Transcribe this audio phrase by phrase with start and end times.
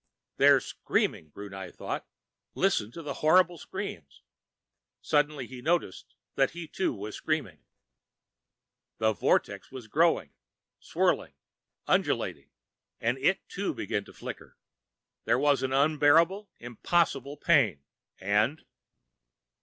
[0.37, 1.29] They're screaming!
[1.29, 2.07] Brunei thought.
[2.55, 4.23] Listen to the horrible screams!
[4.99, 7.63] Suddenly he noticed that he, too, was screaming.
[8.97, 10.33] The vortex was growing,
[10.79, 11.35] swirling,
[11.85, 12.49] undulating,
[12.99, 14.57] and it, too, began to flicker....
[15.25, 17.83] There was an unbearable, impossible pain,
[18.17, 18.65] and....